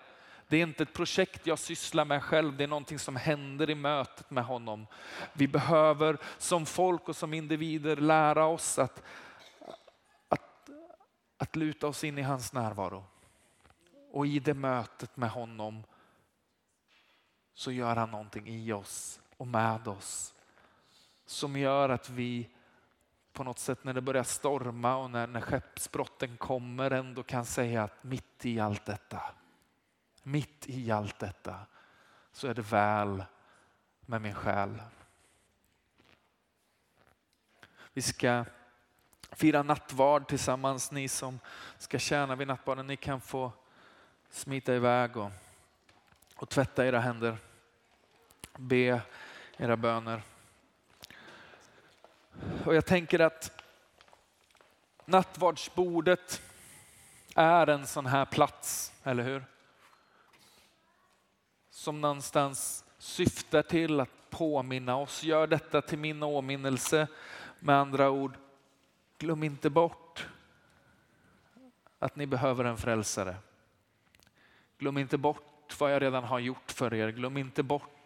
[0.48, 3.74] Det är inte ett projekt jag sysslar med själv, det är någonting som händer i
[3.74, 4.86] mötet med honom.
[5.32, 9.02] Vi behöver som folk och som individer lära oss att,
[10.28, 10.68] att,
[11.38, 13.04] att luta oss in i hans närvaro.
[14.12, 15.82] Och i det mötet med honom
[17.58, 20.34] så gör han någonting i oss och med oss
[21.26, 22.48] som gör att vi
[23.32, 27.82] på något sätt när det börjar storma och när, när skeppsbrotten kommer ändå kan säga
[27.82, 29.22] att mitt i allt detta,
[30.22, 31.60] mitt i allt detta
[32.32, 33.24] så är det väl
[34.00, 34.82] med min själ.
[37.92, 38.44] Vi ska
[39.32, 40.92] fira nattvard tillsammans.
[40.92, 41.38] Ni som
[41.78, 43.52] ska tjäna vid nattvarden, ni kan få
[44.30, 45.30] smita iväg och,
[46.36, 47.38] och tvätta era händer
[48.58, 49.00] be
[49.56, 50.22] era böner.
[52.64, 53.62] Och jag tänker att
[55.04, 56.42] nattvardsbordet
[57.34, 59.44] är en sån här plats, eller hur?
[61.70, 65.22] Som någonstans syftar till att påminna oss.
[65.22, 67.06] Gör detta till min åminnelse.
[67.60, 68.36] Med andra ord,
[69.18, 70.26] glöm inte bort
[71.98, 73.36] att ni behöver en frälsare.
[74.78, 77.08] Glöm inte bort vad jag redan har gjort för er.
[77.08, 77.97] Glöm inte bort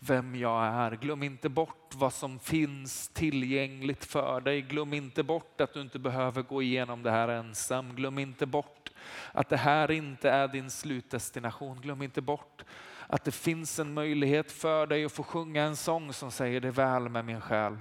[0.00, 0.90] vem jag är.
[0.90, 4.62] Glöm inte bort vad som finns tillgängligt för dig.
[4.62, 7.94] Glöm inte bort att du inte behöver gå igenom det här ensam.
[7.94, 8.90] Glöm inte bort
[9.32, 11.80] att det här inte är din slutdestination.
[11.80, 12.64] Glöm inte bort
[13.06, 16.70] att det finns en möjlighet för dig att få sjunga en sång som säger det
[16.70, 17.76] väl med min själ.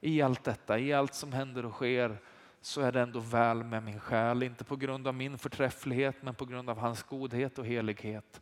[0.00, 2.18] I allt detta, i allt som händer och sker
[2.60, 4.42] så är det ändå väl med min själ.
[4.42, 8.40] Inte på grund av min förträfflighet men på grund av hans godhet och helighet.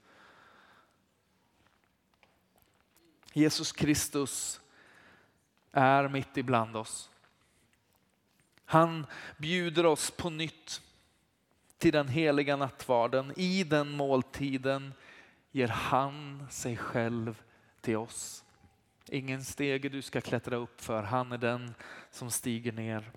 [3.37, 4.61] Jesus Kristus
[5.73, 7.11] är mitt ibland oss.
[8.65, 9.07] Han
[9.37, 10.83] bjuder oss på nytt
[11.79, 13.33] till den heliga nattvarden.
[13.37, 14.95] I den måltiden
[15.51, 17.43] ger han sig själv
[17.81, 18.45] till oss.
[19.09, 21.75] Ingen stege du ska klättra upp för, han är den
[22.11, 23.11] som stiger ner.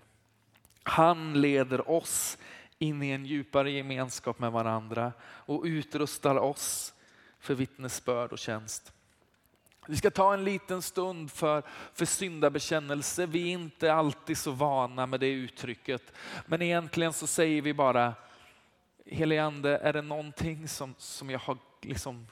[0.84, 2.38] Han leder oss
[2.80, 6.94] in i en djupare gemenskap med varandra och utrustar oss
[7.40, 8.94] för vittnesbörd och tjänst.
[9.90, 11.64] Vi ska ta en liten stund för,
[11.94, 13.26] för syndabekännelse.
[13.26, 16.14] Vi är inte alltid så vana med det uttrycket.
[16.46, 18.14] Men egentligen så säger vi bara,
[19.06, 22.28] helige ande, är det någonting som, som jag har liksom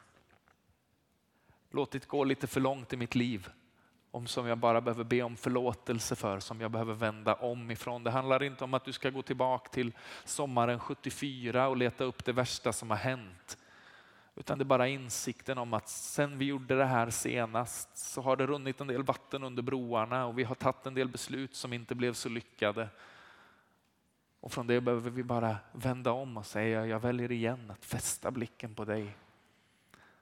[1.71, 3.49] låtit gå lite för långt i mitt liv?
[4.11, 8.03] Om som jag bara behöver be om förlåtelse för, som jag behöver vända om ifrån.
[8.03, 9.91] Det handlar inte om att du ska gå tillbaka till
[10.25, 13.57] sommaren 74 och leta upp det värsta som har hänt.
[14.35, 18.35] Utan det är bara insikten om att sen vi gjorde det här senast så har
[18.35, 21.73] det runnit en del vatten under broarna och vi har tagit en del beslut som
[21.73, 22.89] inte blev så lyckade.
[24.39, 28.31] Och från det behöver vi bara vända om och säga jag väljer igen att fästa
[28.31, 29.15] blicken på dig.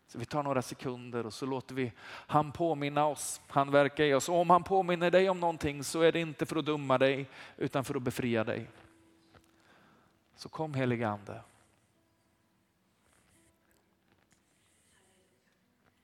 [0.07, 4.14] Så vi tar några sekunder och så låter vi han påminna oss, han verkar i
[4.14, 4.30] oss.
[4.30, 7.30] Och om han påminner dig om någonting så är det inte för att dumma dig
[7.57, 8.70] utan för att befria dig.
[10.36, 11.41] Så kom helige Ande.